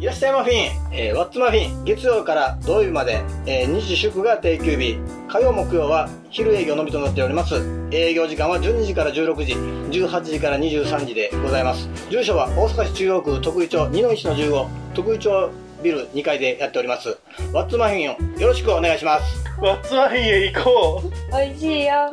[0.00, 7.56] いらっしゃいマフィン、えー、ワッツマフィン、月曜から土曜日まで、えー、日時祝が定休日、火曜木曜は昼営業のみとなっております。
[7.90, 9.52] 営業時間は12時から16時、
[10.00, 11.86] 18時から23時でございます。
[12.08, 15.50] 住所は大阪市中央区徳井町2の1の15、徳井町
[15.82, 17.18] ビル2階でやっております。
[17.52, 19.44] ワッツマフィンをよろしくお願いします。
[19.60, 21.10] ワッツマフィンへ行こう。
[21.30, 22.10] 美味しいよ。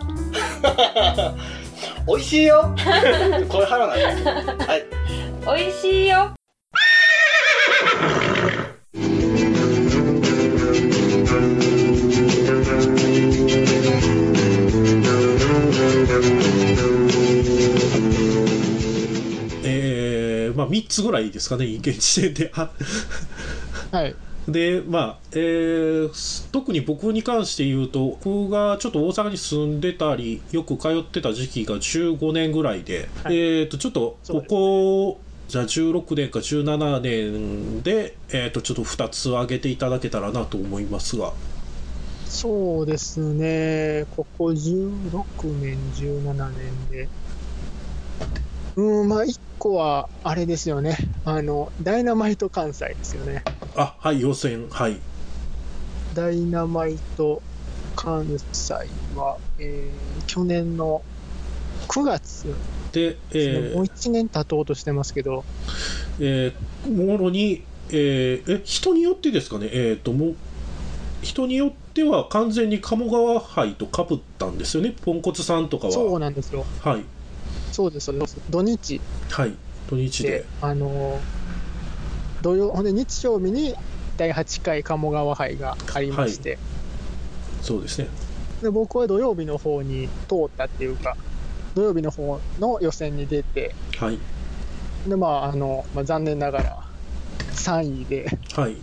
[2.06, 2.76] 美味しいよ。
[3.48, 4.68] これ腹なんです。
[4.68, 4.86] はい。
[5.46, 6.37] 美味しいよ。
[20.68, 22.52] あ3つぐらいですかね、現時点で。
[22.54, 24.16] はい。
[24.48, 41.34] で、まあ、えー、特に僕に関して言うと、僕がちょっと大阪に住んでたり、よく通ってた時期が15年ぐらいで、はい、えっ、と、ちょっと、ここ、じゃあ16年か17年で、えっ、ー、と、ちょっと2つ挙げていただけたらなと思いますが。
[42.26, 45.24] そうですね、ここ16
[45.62, 47.10] 年、17年で、
[48.76, 53.44] うん、まあ、1個は、あれですよね、あの、ダイナマイト関西ですよね。
[53.76, 55.00] あ、はい、予選、はい。
[56.14, 57.42] ダイナマイト
[57.96, 58.74] 関西
[59.16, 61.02] は、えー、去年の
[61.88, 62.46] 9月
[62.92, 65.44] で、えー、もう1年経とうとしてますけど、
[66.20, 70.36] えー、もろに、えー、え、人によってですかね、えっ、ー、と、も
[71.22, 75.94] 人によっては完全に鴨川杯とかぶったんですよね、ポンコツさんとかは。
[75.94, 76.66] そうなんですよ。
[76.82, 77.04] はい。
[77.78, 78.12] そうです、
[78.50, 79.00] 土日。
[79.30, 79.56] はい、
[79.88, 80.46] 土日で。
[80.62, 81.22] あの
[82.42, 83.76] 土曜、ほんで日曜日に
[84.18, 86.60] 第8回鴨川杯がありまして、はい、
[87.62, 88.08] そうですね。
[88.64, 91.16] で僕は土曜日の方に通ったっていうか、
[91.76, 94.18] 土曜日の方の予選に出て、はい。
[95.08, 96.84] で、まあ、あの、まあ、残念ながら
[97.52, 98.78] 3位で、はい。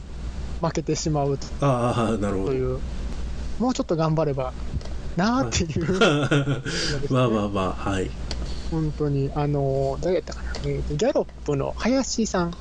[0.63, 1.49] 負けてしまうと。
[1.67, 2.47] ああ、なるほど。
[2.51, 2.79] という、
[3.59, 4.53] もうちょっと頑張れば
[5.17, 5.99] なあっていう、ね、
[7.11, 8.09] まあまあまあ、はい。
[8.71, 12.55] 本当に、あの、誰やったかな、えーと、ギャロップの林さん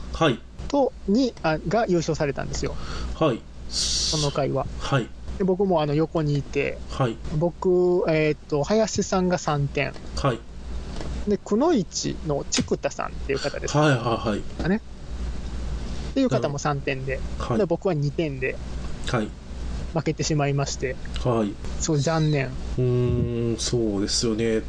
[0.68, 2.76] と、にあが優勝されたんですよ。
[3.20, 3.42] はい。
[3.70, 4.66] その回は。
[4.80, 5.08] はい。
[5.38, 10.40] で僕もあの横にいて、はい、僕、えーと、林さんが3点、はい、
[11.28, 13.98] でくのいちの菊田さんっていう方です、はいはい
[14.30, 14.82] はい、ね、
[16.12, 17.20] っていう方も3点で。
[17.40, 18.56] はい、で僕は2点で
[19.94, 22.52] 負けてしまいまして、はい、そう残念。
[22.78, 24.62] うんそうですよね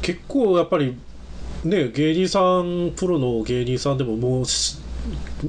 [0.00, 0.96] 結構やっぱり
[1.64, 4.44] ね芸人さんプロの芸人さんでももう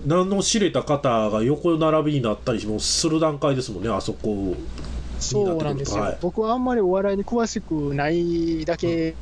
[0.05, 4.55] 名の知れた方が横並びになったりもする段階ですもんねあそこ
[5.19, 9.15] そうなんですよ、はい、僕はあんまりお笑いに詳しくないだけ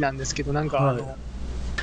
[0.00, 0.68] なんですけど、なん。
[0.68, 1.16] かあの、はい、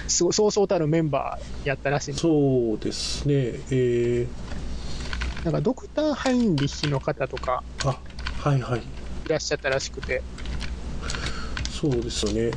[0.08, 3.36] そうそうたるメンバーやったらしいそうですね。
[3.72, 8.00] えー、なんかドクター・ハインリッヒの方とかあ
[8.38, 8.80] はいはい。
[8.80, 10.22] いらっしゃったらしくて
[11.84, 12.52] そうですよね。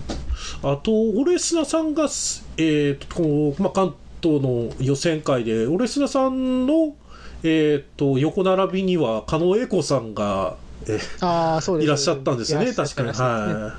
[0.63, 6.95] あと、オレスナさんが、えーとこうまあ、関東の予選会で、オレスナさんの、
[7.43, 10.55] えーと、横並びには、狩野英孝さんが、
[10.89, 13.09] えあそういらっしゃったんですよね、確かに。
[13.09, 13.75] は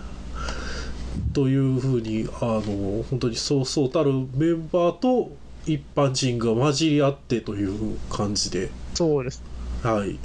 [1.32, 5.32] い、というふうにあの本当にそうそうたるメンバーと
[5.66, 8.70] 一般人が混じり合ってという感じで。
[8.96, 9.42] そうです。
[9.84, 10.20] はい。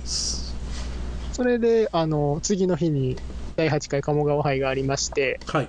[1.32, 3.16] それであの次の日に
[3.56, 5.68] 第8回鴨川杯がありましてはい。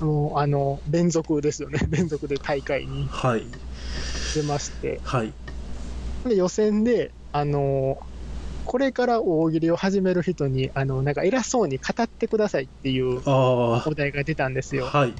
[0.00, 3.08] もうあの連続ですよね、 連続で大会に
[4.34, 5.32] 出まして、はい、
[6.26, 7.98] で予選で、あの
[8.64, 14.86] これから大喜利を始める人にあのなんか偉そうに語ってくださいっていうお題が出たんですよ。
[14.86, 15.14] はい、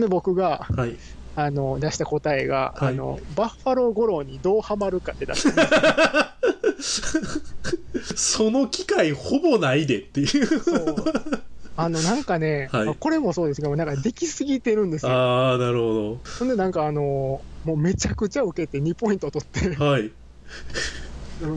[0.00, 0.96] で僕が、はい、
[1.36, 5.54] あの出した答えが、はい、あのバッファロー五郎にどうハマるかって出したん
[6.76, 7.53] です
[8.16, 10.96] その機会ほぼないでっていうそう
[11.76, 15.12] あの、なんかね、はい、これもそうですけど、なんかできすぎてるんですよ。
[15.12, 16.20] ああ、なるほど。
[16.38, 17.02] ほんで、なんかあの
[17.64, 20.12] もうめちゃくちゃ受けて2ポイント取って、はい。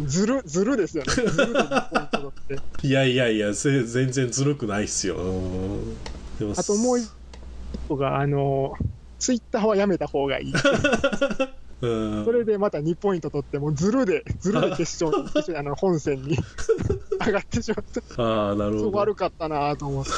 [0.08, 1.14] ずる、ずるですよね。
[1.14, 2.88] ずるで2ポイント取って。
[2.88, 5.18] いやいやいや、全然ずるくないっすよ。
[6.56, 7.08] あともう一
[7.88, 8.74] 個が、あの
[9.20, 10.54] ツイッターはやめた方がいい。
[11.80, 16.38] それでまた2ポイント取って、もうずるで、ずるで決勝に、あの本戦に
[17.26, 17.86] 上がってしまっ
[18.16, 18.24] た。
[18.24, 18.98] ああ、なるほど。
[18.98, 20.12] 悪かったなと思って。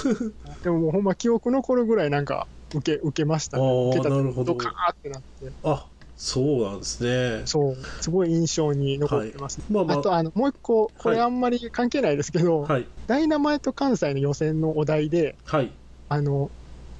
[0.63, 3.89] でももうほんま記憶残るぐらいなんか受け、受けましたね。
[3.89, 4.55] 受けたなるほど。
[4.55, 5.51] カーってなって。
[5.63, 5.85] あ
[6.15, 7.03] そうなんです
[7.39, 7.43] ね。
[7.45, 7.75] そう。
[8.01, 15.71] すごい印象に残ってます、ねはいまあまあ、あと、あの、もう一個、これあんまり関係ないですけど、はい、ダイナマイト関西の予選のお題で、はい、
[16.09, 16.51] あの、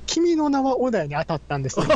[0.06, 1.86] 君の名はお題に当たったんですよ。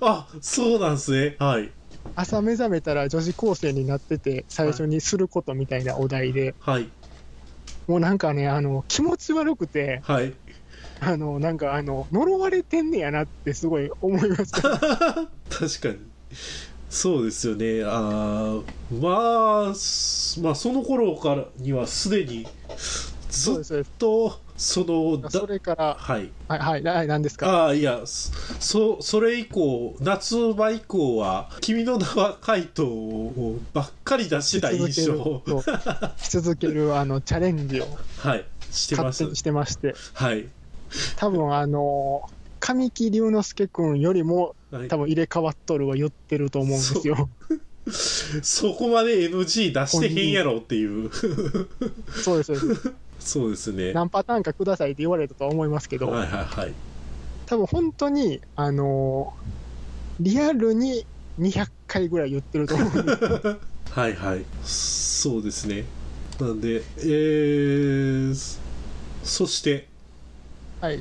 [0.00, 1.36] あ、そうなんですね。
[1.40, 1.72] はい。
[2.14, 6.88] 朝目覚めたら女子高生になってて、最初にすることみたいなお題で、はい。
[7.86, 10.32] もうなんかね、あの、気持ち悪くて、はい。
[11.00, 14.62] あの、なんかあの、呪われてんねやなってすごい思いました。
[15.50, 15.98] 確かに。
[16.88, 17.82] そうですよね。
[17.84, 22.46] あーまあ、すまあ、その頃からにはすでに、
[23.28, 23.84] ずっ。
[23.98, 26.30] と、その、だそれから、はい。
[26.48, 27.48] はい、はい、はい、何ですか？
[27.48, 35.42] ああ、いや、そ、それ以降、夏場以降は、君の名は怪盗をばっかり出してた印象。
[36.16, 37.86] し続ける、あの、チャレンジを
[38.18, 38.44] はい。
[38.70, 40.46] してますしてまして、はい。
[41.16, 42.22] 多分あの、
[42.60, 47.28] 神木隆之介君よりも、はい多分入れ替わっとるは言ってると思うんですよ。
[48.42, 51.10] そこまで NG 出してへんやろっていう。
[52.22, 52.92] そうです、そうです。
[53.24, 53.84] そうですね。
[53.86, 56.72] はい何パターンかくださいって言われたとは思いますけど、はいはい。
[57.46, 59.32] 多分本当に、あの
[60.20, 61.04] リアルに
[61.38, 63.56] 200回ぐらい言ってると思うんです
[63.92, 64.44] はいはい。
[64.64, 65.84] そうですね。
[66.40, 68.58] なんで、えー、
[69.24, 69.86] そして、
[70.80, 71.00] はい。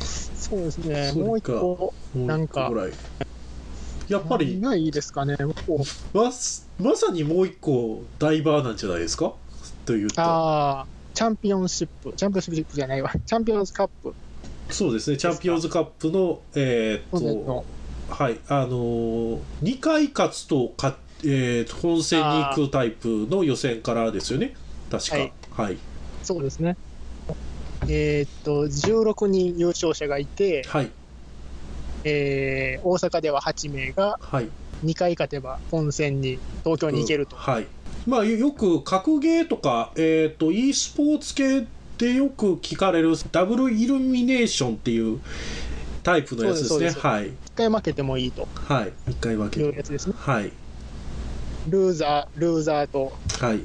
[0.00, 2.70] そうですね、もう一個、なんか。
[4.08, 5.36] やっぱりいいですかね、
[5.66, 5.80] こ
[6.14, 6.30] うま、
[6.78, 9.34] まさにもう一個ダイバーなんじゃないですか？
[9.84, 10.20] というと。
[10.20, 14.14] ああ、チャンピオンシップ、チャンピオンシップじゃないわ、 チャンピオンズカップ、
[14.70, 17.64] そうですね、チャンピオンズカップの、えーっと
[18.08, 24.54] はい、あのー、2回勝つとか、えー本戦に行くタイプの予選からですよね、
[24.90, 25.16] 確か。
[25.16, 25.78] はいはい。
[26.22, 26.76] そうですね。
[27.86, 30.90] えーっと、16人優勝者がいて、はい。
[32.04, 34.48] えー大阪では8名がはい。
[34.84, 37.36] 2回勝てば本戦に東京に行けると。
[37.36, 37.66] はい。
[38.06, 41.66] まあ、よよく格ゲーとか、えーっと、e スポーツ系
[41.96, 45.20] でよく聞かれるダブルイルミネーションっていう
[46.02, 46.90] タイプのやつですね。
[46.90, 47.28] すそうはい。
[47.28, 48.92] 1回負けてもいいとはい。
[49.10, 50.14] 1回分けいうやつですね。
[50.18, 50.52] はい。
[51.68, 53.60] ルーザー、ルーザーとはい。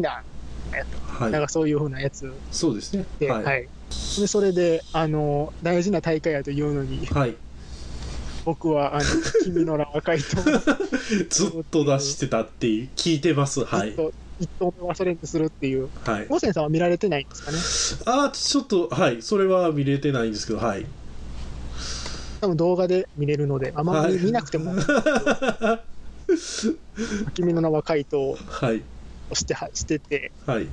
[0.00, 1.32] ナー、はい。
[1.32, 3.06] なんかそういう風なやつそうですね。
[3.18, 3.38] で、は。
[3.38, 3.68] はいい。
[4.20, 7.36] で、それで、あの、大事な大会やというのに、はい。
[8.44, 9.04] 僕は、あの、
[9.44, 10.44] 君の名は回答を
[11.28, 13.64] ずっと出してたっていう聞いてます。
[13.64, 13.94] はい
[14.40, 15.90] 一投目忘れてするっていう。
[16.02, 16.26] はい。
[16.30, 17.42] 大瀬さんは見られてないんです
[18.06, 18.18] かね？
[18.18, 19.20] ああ、ちょっと、はい。
[19.20, 20.86] それは見れてないんですけど、はい。
[22.40, 24.72] 多分動画で見れるので、あまりはい見なくても、
[27.34, 28.82] 君の名は回答をはい。
[29.34, 30.66] してはしてて、はい。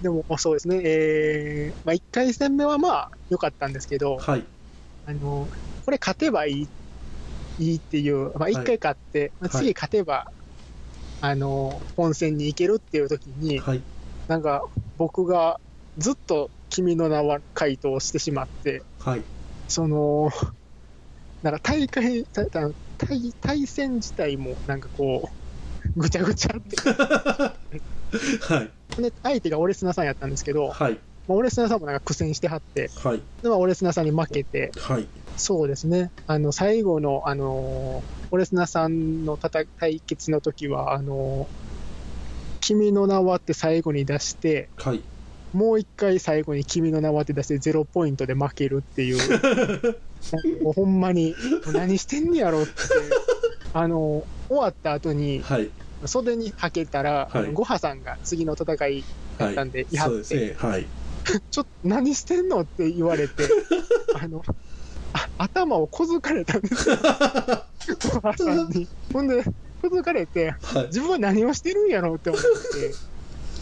[0.00, 4.44] でも、そうですね、えーまあ、1回戦目はまあ良かったんですけど、はい。
[5.04, 5.46] あの
[5.88, 6.68] これ勝てばいい
[7.58, 10.26] いいっていう、まあ、い1回勝って、まあ、はい次勝てば、
[11.22, 13.80] あの本戦に行けるっていう時に、はい。
[14.28, 14.62] なんか
[14.98, 15.58] 僕が
[15.96, 19.22] ずっと君の名は回答してしまって、はい。
[19.66, 20.30] その、
[21.42, 25.30] なんか大会、対対戦自体もなんかこ
[25.96, 26.76] う、ぐちゃぐちゃって、
[28.44, 29.00] はい。
[29.00, 30.98] で相手がオレスナさんやったんですけど、はい。
[31.26, 33.22] まあ、オレスナさんもなんか苦戦してはって、はい。
[33.42, 35.08] でまあ、オレスナさんに負けて、はい。
[35.38, 41.46] そうですね、あの最後の、あのオレスナさんの戦対決の時はあの
[42.60, 45.00] 君の名はって最後に出して、はい。
[45.54, 49.18] もう一回最後に君の名はって出して、ゼロポイントで負けるっていう、
[50.62, 51.34] もうほんまに、
[51.72, 52.72] 何してんねやろって、
[53.72, 55.70] あの終わった後に、はい。
[56.04, 59.04] 袖にはけたら、あはいのゴハさんが次の戦いはい。
[59.38, 60.56] だったんで、いはって、ね。
[60.58, 60.86] はい。
[61.50, 63.48] ちょっと何してんのって言われて、
[64.14, 64.52] あの、あ
[65.38, 66.96] 頭をこづかれたんですよ、
[68.12, 68.88] ゴハさんに。
[69.12, 69.50] ほんで、こ
[69.88, 70.86] づかれて、はい。
[70.86, 72.48] 自分は何をしてるんやろうって思って、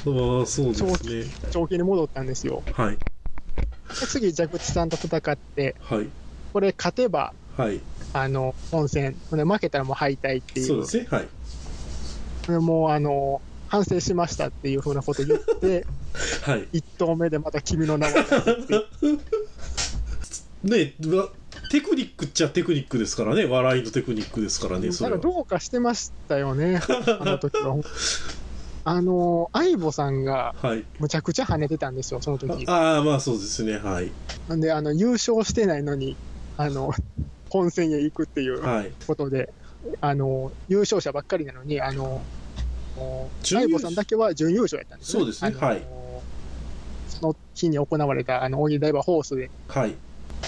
[0.10, 1.24] まあ、そうですね。
[1.50, 2.62] 長期に戻ったんですよ。
[2.72, 2.94] はい。
[2.96, 6.08] で次、蛇口さんと戦って、はい。
[6.52, 7.80] これ勝てば、はい。
[8.12, 10.66] あの、本戦、負けたらもう敗退っていう。
[10.66, 11.06] そうですね。
[11.10, 11.28] はい。
[12.46, 15.86] でもう、あの、反省しましたっていうふうなこと言って、
[16.42, 16.68] はい。
[16.72, 18.62] 一投目でまた君の名前が出て
[20.66, 21.28] ねわ
[21.70, 23.44] テクニックっちゃテクニックですからね。
[23.46, 24.92] 笑いのテクニックですからね。
[24.92, 25.18] それは。
[25.18, 26.80] どうかしてましたよね、
[27.20, 27.76] あの時は。
[28.84, 30.84] あの、相棒さんがはい。
[30.98, 32.64] むちゃくちゃ跳ねてたんですよ、その時。
[32.68, 33.78] ああ、まあそうですね。
[33.78, 34.12] はい。
[34.48, 36.16] なんで、あの、優勝してないのに、
[36.56, 36.92] あの、
[37.48, 38.92] 本戦へ行くっていうはい。
[39.06, 39.52] ことで、
[40.00, 42.22] あの、優勝者ばっかりなのに、あの、
[43.42, 45.20] 相棒さんだけは準優勝やったんですね。
[45.20, 45.82] そうですねはい
[47.08, 49.94] その日に行われた、あの、大喜利ダイバーホースで、はい。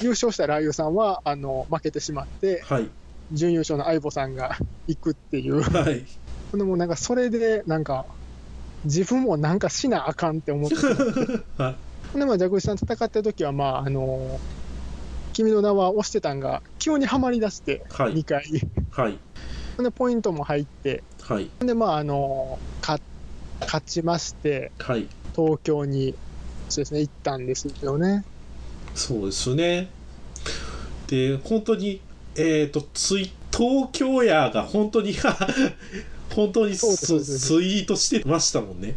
[0.03, 2.89] 優勝したラー油さんは、あの、負けてしまって、はい。
[3.33, 5.61] 準優勝の相棒さんが 行くっていう。
[5.61, 6.07] はい。
[6.57, 8.07] でもなんかそれで、なんか、
[8.85, 10.77] 自分もなんかしなあかんって思って。
[11.61, 11.77] は
[12.15, 12.19] い。
[12.19, 14.41] で、まあ、蛇口さん戦ってる時は、まあ、あの
[15.35, 18.45] 君の名は押してたんが、急にはまり出して、はい2回。
[18.91, 19.19] はい。
[19.83, 21.51] で、ポイントも入って、はい。
[21.61, 22.99] で、まあ、あの、か
[23.61, 25.07] 勝ちまして、はい。
[25.37, 26.15] 東京に、
[26.69, 28.25] そうですね、行ったんですよね。
[28.99, 29.89] そうですね。
[31.07, 32.01] で、本当に、
[32.37, 35.15] えっ、と、ツイ、東京ヤが本当に、
[36.35, 38.95] 本当にツツイートしてましたもんね。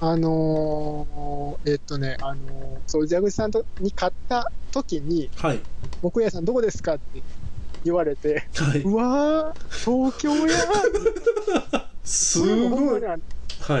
[0.00, 5.60] あのーえっとね、あのーそう、蛇口さんとに勝った時に、はい。
[6.02, 6.94] 木屋さんどこですか？
[6.94, 7.22] って
[7.84, 8.80] 言われて、はい。
[8.80, 13.02] うわー、東京やー すごい。
[13.02, 13.16] は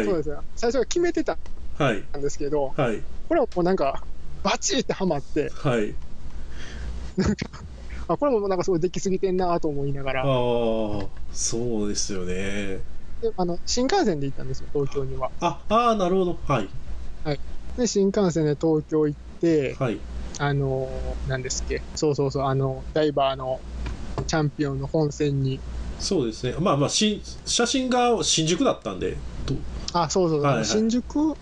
[0.02, 0.16] いそう。
[0.18, 0.42] ですよ。
[0.56, 1.38] 最初は決めてた
[1.78, 2.04] はい。
[2.18, 3.00] んですけど、はい。
[3.28, 4.02] これはもうなんか、
[4.42, 5.94] バチってはまって、はい。
[8.08, 10.28] あこれもなんかすごいできすぎてんなと思いながら、ああ、
[11.32, 12.78] そうですよね。
[13.20, 15.30] であの新幹線で行ったんですよ、東京には。
[15.40, 16.38] あ、ああ、なるほど。
[16.46, 16.68] はい。
[17.76, 20.00] で、新幹線で東京行って、はい。
[20.40, 23.60] あのー、なんですっけ、そうそうそう、あの、ダイバーの
[24.26, 25.60] チャンピオンの本戦に、
[25.98, 26.56] そうですね。
[26.60, 29.16] まあまあ、し写真が新宿だったんで、
[29.46, 29.54] と
[29.92, 31.36] あ、そうそう、はいはい新宿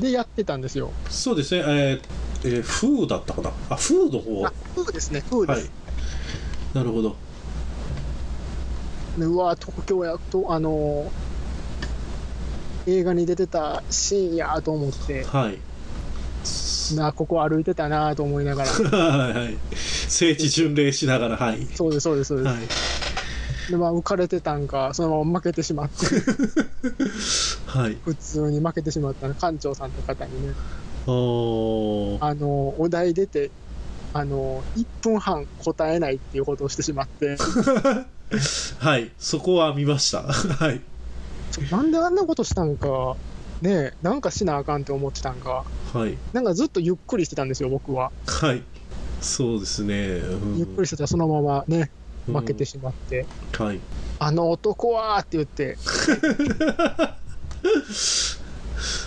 [0.00, 0.92] でやってたんですよ。
[1.08, 1.62] そうですね。
[1.66, 3.50] えー、えー、風だったかな？
[3.70, 4.46] あ、風の方？
[4.46, 5.60] あ、風ですね、風です。
[5.60, 5.70] はい。
[6.74, 7.16] なるほど。
[9.18, 11.10] でうわ、東京やと、あのー
[12.86, 15.58] 映画に出てたシーンやと思って、はい。
[16.94, 19.56] なここ歩いてたなと思いながら、 はいはい。
[19.72, 21.66] 聖地巡礼しながら、はい。
[21.74, 22.50] そうです、そうです、そうです。
[22.54, 23.70] はい。
[23.70, 26.04] で、まあ、浮かれてたんか、そのまま負けてしまって、
[27.74, 27.96] はい。
[28.04, 30.54] 普通に負けてしまったの、館長さんの方にね。
[31.06, 33.50] あの、お題出て、
[34.12, 37.36] あの、1分半答えないっていうことをしてしまって、
[38.78, 39.10] はい。
[39.18, 40.22] そこは見ました。
[40.32, 40.80] はい。
[41.70, 43.16] なんであんなことしたんか、
[43.60, 46.16] ねえ、なんかしなあかんって思ってたんか、はい。
[46.32, 48.12] なんかずっとゆっくりしてたんですよ、僕は。
[48.26, 48.62] はい。
[49.20, 50.18] そうですね。
[50.18, 51.90] うんゆっくりしてたらそのままね、
[52.28, 53.26] うん負けてしまって、
[53.58, 53.80] はい。
[54.18, 55.76] あの男はって言って、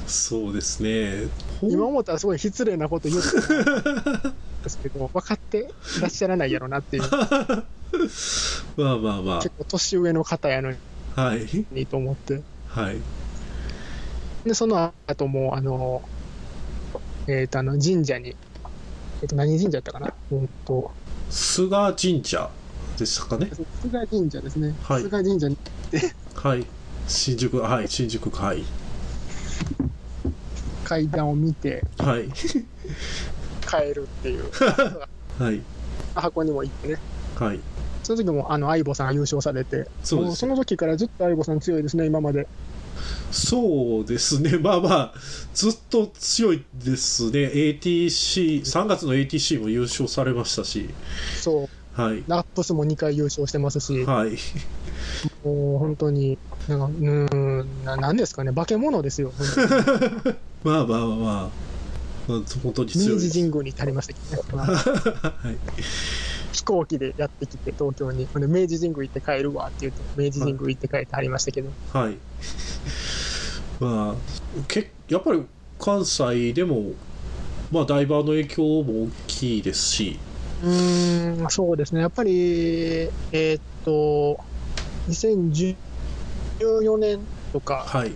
[0.08, 1.30] そうですね。
[1.62, 4.34] 今思ったらすごい失礼なこと言ってたん
[4.64, 5.70] ですけど、 分かって
[6.02, 7.04] らっしゃらないやろなっていう、
[8.78, 10.74] まあまあま結構年上の方やの
[11.16, 11.22] あ。
[11.22, 11.66] はい。
[11.72, 12.42] にと思って。
[12.68, 12.98] はい。
[14.46, 16.02] で、その後も、あの、
[17.28, 18.36] えっ、と、あの、神社に、
[19.22, 20.14] えっ、と、何神社だったかな？
[20.32, 20.92] うんと、
[21.30, 22.50] 菅神社
[22.98, 23.50] でしたかね？
[23.82, 24.76] 菅神社ですね。
[24.84, 25.58] はい菅神社に
[26.36, 26.66] はい。
[27.08, 27.88] 新宿、はい。
[27.88, 28.64] 新宿、はい。
[30.84, 32.30] 階段を見てはい。
[33.68, 34.50] 帰るっていう、
[35.38, 35.62] はい。
[36.16, 36.98] 箱にも行ってね。
[37.36, 37.60] はい。
[38.04, 42.48] その時も、あの、相棒さんが優勝されて、そうですその時からずっと相棒さん強いですね、今まで。
[43.32, 44.58] そうですね。
[44.64, 45.14] まあまあ、
[45.54, 47.52] ずっと強いですね。
[47.54, 50.90] ATC、3月の ATC も優勝されましたし。
[51.42, 52.24] そう、はい。
[52.28, 54.38] ラップスも2回優勝してますし、はい。
[55.44, 56.38] もう本当に、
[56.68, 59.32] なんか、うーん、ななんですかね、化け物ですよ、
[60.64, 61.68] ま あまあまあまあ。
[62.28, 63.22] まあ、本当に強い明。
[63.22, 64.74] 治神宮に至りましたけどね。
[64.76, 65.58] はい。
[66.52, 68.28] 飛行機でやってきて、東京に。
[68.36, 71.70] 明治神宮行って帰るわって言って、明治神宮行って帰ってはりましたけど。
[71.94, 72.18] はい。
[73.80, 75.44] まあ、けやっぱり
[75.80, 76.92] 関西でも、
[77.72, 80.20] まあ、ダイバーの影響も大きいですし、
[80.64, 82.02] うーん、そうですね。
[82.02, 84.38] やっぱり、えーっと、
[86.60, 87.20] 2014年
[87.54, 88.12] とか、はい。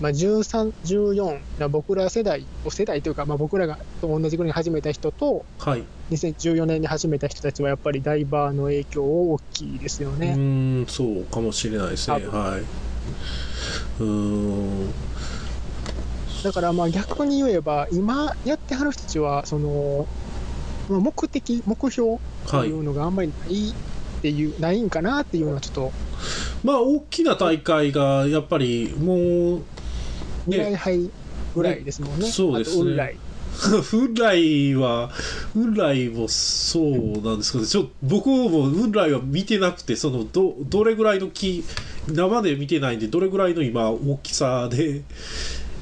[0.00, 5.84] まあ、13、14な僕ら世代、世代というか、まあ、僕らがと同じぐらいに始めた人と、はい。
[6.10, 10.34] 2014年に始めた人たちはやっぱりダイバーの影響大きいですようね。
[10.34, 12.26] ーん、そうかもしれないですね。
[12.26, 14.02] はい。
[14.02, 14.88] う。
[16.44, 20.06] だからまあ逆に言えば、今やってはる人たちは、その、
[20.88, 23.74] まあ目的、目標とはいいうのがあんまりない
[24.26, 25.92] っていう、ないんかなっていうのはちょっと、
[26.64, 29.62] まあ、大きな大会が、やっぱり、もう、
[30.46, 31.10] 未来ね、杯
[31.54, 32.24] ぐらいですもんね。
[32.24, 33.16] ねそうですねウンライ。
[34.76, 35.08] は、
[35.54, 36.92] フライもそう
[37.24, 41.64] なんですけど、ちょ僕もフライは見てなくて、そのどどれぐらいの木、
[42.08, 45.02] 生で見てないんで、どれぐらいの今、大きさで、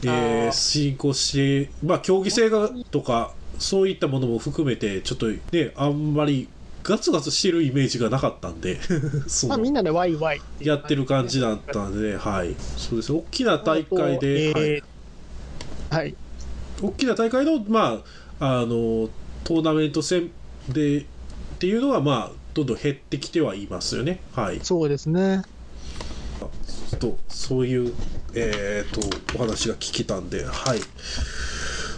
[0.03, 6.49] えー進行して、まあ、競技性がとか、そういったものも含めて、ちょっとね、あんまり
[6.85, 8.79] ガツガツしてるイメージがなかったんで、
[9.27, 14.85] そまあのみんなでワイワイやってる感じだったんで、はい、そうですね、大きな大会で、はいえー
[15.95, 16.15] はい。
[16.83, 18.03] 大きな大会の,、ま
[18.41, 19.09] あ、あの
[19.45, 20.31] トーナメント戦
[20.69, 21.05] でっ
[21.59, 24.21] ていうのは、まあ、どんどん減ってきてはいますよね。
[24.33, 25.43] はい、そうですね。
[26.99, 27.93] とそういう、
[28.35, 30.45] えー、とお話が聞けたんで。
[30.45, 30.81] はい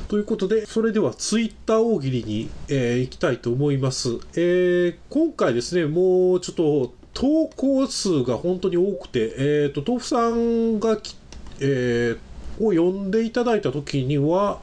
[0.08, 4.18] ということで、それではツイッター大喜利に、えー行きたいと思います。
[4.36, 11.16] えー今回ですね、もうちょっと投稿数が本当に多くて、えっ、と、豆腐さんがき、
[11.60, 12.18] えー
[12.58, 14.60] を呼んでいただいた時には、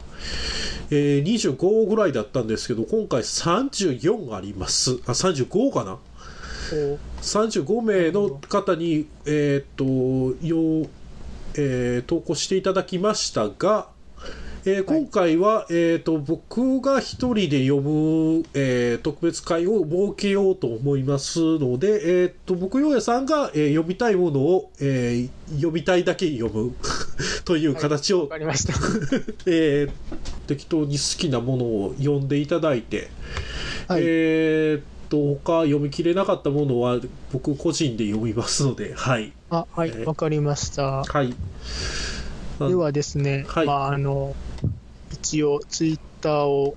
[0.90, 5.00] えー25ぐらいだったんですけど、今回34あります。
[5.06, 5.98] あ、35かな
[7.22, 10.90] ？35名の方に、えーっとよ
[11.56, 13.90] えー投稿していただきましたが、
[14.65, 26.74] えー今回は、えー、と僕が一人で読む、えー特別会を設けようと思いますので、えー、と僕洋也さんが、えー読みたいものを、えー読みたいだけ読む
[27.43, 28.74] という形をわかりました。
[29.48, 29.91] えー
[30.48, 33.10] 適当に好きなものを読んでいただいて、
[33.89, 34.01] はい。
[34.05, 37.00] えーっと他読み切れなかったものは
[37.34, 39.34] 僕個人で読みますのではい。
[39.50, 41.03] あ、はい、えーわかりました。
[41.03, 41.34] はい。
[42.60, 43.65] ではですね、はい。
[43.65, 44.36] まあ、あの、
[45.24, 46.75] 一応、ツイッターを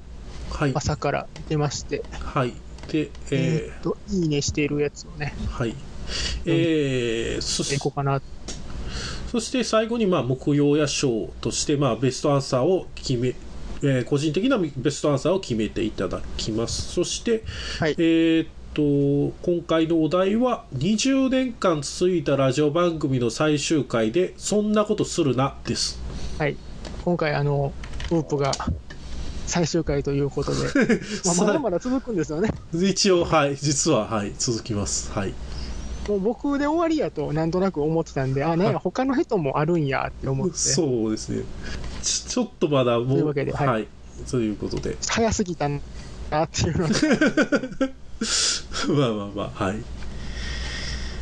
[0.50, 2.52] はい朝から見てまして、はい
[2.88, 5.74] でええーっと、いいねしているやつをね、ーはい
[6.46, 8.22] えーそいこうかな。
[9.32, 13.34] そして最後に、まあ、木曜や賞として、まあ、ベストアンサーを決め、
[13.82, 16.92] えー個人的なベストアンサーを決めていただきます。
[16.92, 17.42] そして、
[17.80, 25.98] はいえーっと、今回のお題は、20年間続いたラジオ番組の最終回で、そんなことするな、です。
[26.38, 26.56] はい。
[27.04, 27.72] 今回、あの、
[28.10, 28.52] ウープが
[29.46, 30.68] 最終回ということで、
[31.24, 32.50] まあ、まだまだ続くんですよね。
[32.72, 35.10] 一応、はい、実は、はい、続きます。
[35.12, 35.34] はい。
[36.08, 41.42] もう僕で終わりやと、なんとなく思ってたんで、あ、なんや、他の人もあるんやって思って、そうですね。
[42.02, 43.88] ちちょっとまだもう、というわけではいはい。
[44.30, 45.80] ということで、早すぎたな
[46.44, 46.94] っていうのが、
[48.88, 49.76] まあまあまあ、はい。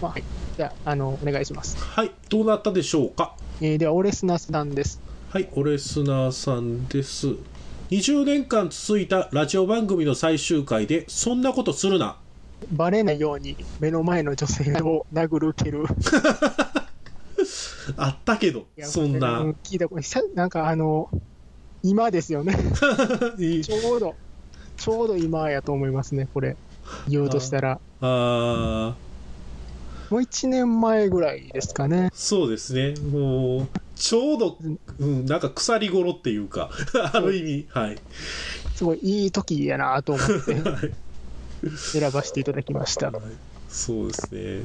[0.02, 0.24] まあはい。
[0.56, 1.76] じゃあ、あの、お願いします。
[1.78, 3.34] はい、どうなったでしょうか？
[3.60, 5.03] えーでは、オレスナさんです。
[5.34, 7.26] はい、オレスナーさんです。
[7.90, 12.18] 20年間続いたラジオ番組の最終回で、そんなことするな。
[12.70, 15.86] バレないように目の前の女性を殴る蹴る。
[17.98, 19.56] あったけど、そんなう。
[19.64, 21.10] 聞いたことさなんかあの、
[21.82, 22.54] 今ですよね。
[23.64, 24.14] ちょうど、
[24.76, 26.56] ちょうど今やと思いますね、これ。
[27.08, 27.80] 言うとしたら。
[28.00, 28.94] あ
[30.14, 32.10] もう1年前ぐらいですかねー。
[32.14, 32.94] そうですね。
[33.10, 34.58] もう、ちょうど、
[35.00, 36.70] うん、なんか腐り頃っていうか、
[37.12, 37.98] ある意味、はい。
[38.76, 40.92] すごいいい時やなと思って はい
[41.76, 43.10] 選ばせていただきました。
[43.10, 43.22] はい
[43.68, 44.62] そうですね。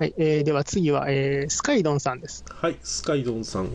[0.00, 2.44] はい、えーでは次は、えースカイドンさんです。
[2.48, 3.68] はい、スカイドンさん。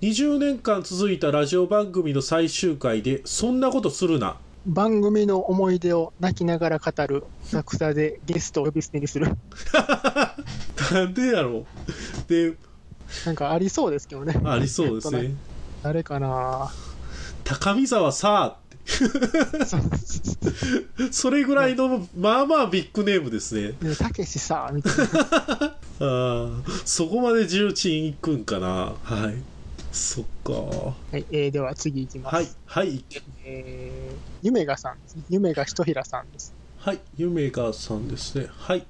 [0.00, 4.38] 20年間続いたラジオ番組の最終回で、そんなことするな。
[4.66, 9.26] 番組の思い出を泣きながら語る、浅草でゲストを呼び捨てにする。
[10.92, 11.66] なんでやろう。
[12.28, 12.54] で、
[13.26, 14.40] なんかありそうですけどね。
[14.44, 15.34] ありそうですね。
[15.82, 16.70] 誰かな
[17.44, 18.58] 高見沢さ
[19.66, 23.74] そうそれぐらいの、まあまあビッグネームですね。
[23.80, 25.04] ねたけしさ、みたいな。
[25.66, 26.50] ああ、
[26.84, 28.94] そこまで重鎮いくんかな。
[29.02, 29.34] はい。
[29.92, 30.52] そっか。
[30.52, 32.34] はい、えーでは次いきます。
[32.34, 33.04] はい、はい、
[33.44, 35.22] えー、夢がさんですね。
[35.28, 36.54] 夢がひとひらさんです。
[36.78, 38.46] はい、夢がさんですね。
[38.50, 38.86] はい。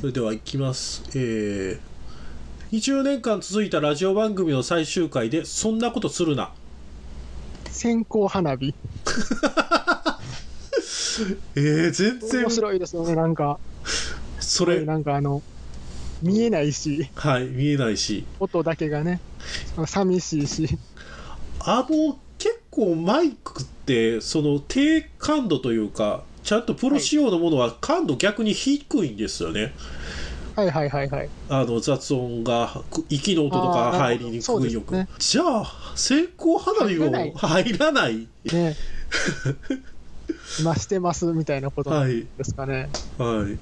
[0.00, 1.02] それでは行きます。
[1.14, 6.52] えー、20年間続いたラジオ番組の最終回で、そんなことするな。
[7.70, 8.74] 線香花火。
[11.56, 13.58] えー、全然面、白いですよね、なんか。
[14.38, 15.42] それ、なんかあの、
[16.24, 18.24] 見えないし、はい、見えないし。
[18.40, 19.20] 音だけがね、
[19.86, 20.68] 寂しいし。
[21.60, 29.74] あの、結構マイクって、その低感度というか、ちゃんとプロ仕様のものは感度逆に低いんですよね。
[30.56, 31.28] はいはいはいはい。
[31.50, 34.94] あの雑音が、く息の音とか入りにくいよく。
[34.94, 38.28] ねじゃあ、線香花火も入らない入らない。
[38.50, 38.76] ね
[40.58, 42.88] 今してますみたいなことですかね。
[43.18, 43.58] はい。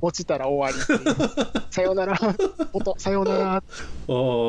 [0.00, 1.00] 落ちたら終わり。
[1.70, 2.18] さよなら、
[2.72, 3.54] 音、さよなら。
[3.54, 3.62] ああ、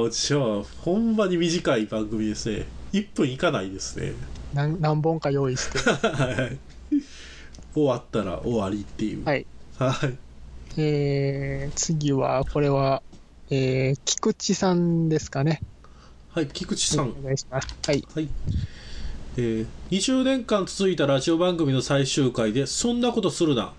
[0.09, 2.65] じゃあ、ほんまに短い番組ですね。
[2.93, 4.13] 1分いかないですね。
[4.53, 5.79] 何何本か用意して。
[6.07, 6.57] はい。
[7.73, 9.25] 終わったら終わりっていう。
[9.25, 9.45] はい。
[9.77, 10.17] はい。
[10.77, 13.01] えー、次は、これは、
[13.49, 15.61] えー、菊池さんですかね。
[16.29, 17.09] はい、菊池さん。
[17.09, 17.67] お願いします。
[17.85, 18.03] はい。
[18.13, 18.29] はい。
[19.37, 23.73] えー、20年間続いたラジオ番組の最終回で、そんなことするな。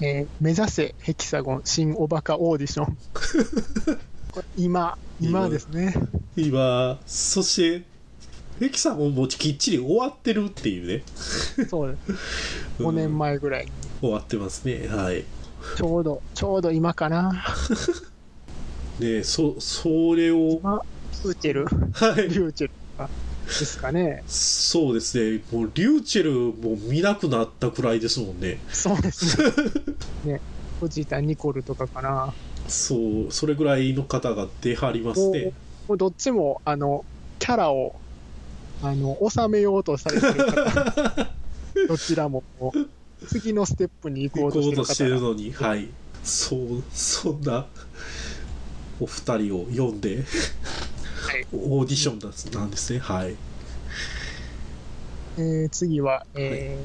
[0.00, 2.98] えー目指せヘキサゴン新おバカオーディション。
[4.58, 5.94] 今、今ですね。
[6.36, 7.84] 今、そして、
[8.58, 11.04] ヘキサゴンもきっちり終わってるっていうね。
[11.68, 12.18] そうです。
[12.82, 13.70] 5年前ぐらいに。
[14.00, 14.88] 終わってますね。
[14.88, 15.24] はい。
[15.76, 17.44] ちょうど、ちょうど今かな。
[18.98, 20.82] で、そ、それを、今、
[21.24, 22.28] リューチェル、はい。
[22.28, 23.08] リューチェルが
[23.46, 24.22] ですかね。
[24.26, 25.40] そうですね。
[25.52, 28.58] もう、リューチェルも見なくなったくらいですもんね。
[28.72, 29.52] そうですね。
[30.34, 30.40] ね、
[30.80, 32.32] 藤田ニコルとかかな。
[32.68, 32.96] そ
[33.28, 35.52] う、それぐらいの方が出はりますね。
[35.88, 37.04] もうどっちも、あの、
[37.38, 37.96] キャラを、
[38.82, 41.34] あの、収めようとされてる方、
[41.88, 42.42] どちらも、
[43.28, 45.88] 次のステップに行こうとしてるしてるのに、はい。
[46.22, 47.66] そう、そんな、
[49.00, 50.24] お二人を読んで、はい、
[51.52, 52.18] オーディション
[52.58, 52.98] なんですね。
[52.98, 53.34] はい。
[55.36, 56.78] えー、次は、え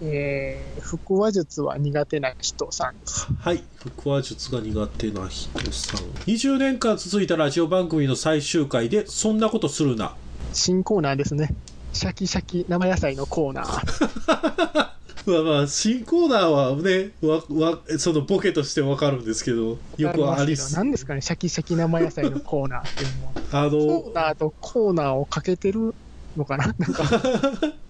[0.00, 3.28] ー、はい、えー、腹話術は苦手な人さんです。
[3.40, 3.62] はい。
[3.78, 6.00] 腹話術が苦手な人さん。
[6.26, 10.16] 20年間続いたラジオ番組の最終回で、そんなことするな。
[10.52, 11.54] 新コーナーですね。
[11.92, 14.90] シャキシャキ生野菜のコーナー。
[15.26, 20.74] まあまあ、新コーナーはね、わ、わ、そのボケとしてわかるんですけど、よくありす。
[20.76, 23.32] 何ですかね、シャキシャキ生野菜のコーナーっていうのは。
[23.52, 25.94] あの、コーナーとコーナーをかけてる
[26.36, 26.66] のかな？
[26.78, 27.04] なんか、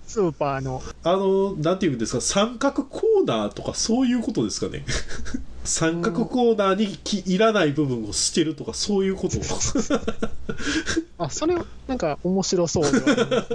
[0.07, 0.83] スーパーの。
[1.03, 4.85] あの、なんていうんですか、三角コーナーとかそういうことですかね？
[5.65, 9.39] 三角コーナーにきいらない部分を捨てるとかそういうこと？
[11.19, 11.57] あ、それ、
[11.89, 13.47] なんか面白そうでは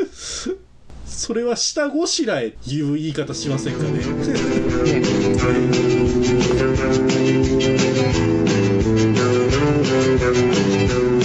[1.10, 3.90] それは下ごしらえいう言い方しませんかね。
[3.90, 4.00] ね